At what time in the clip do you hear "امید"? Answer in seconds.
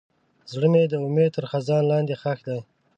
1.05-1.31